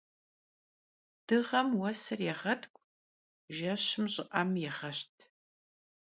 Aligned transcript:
Dığem 1.27 1.67
vuesır 1.77 2.19
yêğetk'u, 2.27 2.81
jjeşım 3.55 4.05
ş'ı'em 4.13 4.49
yêğeşt. 4.63 5.15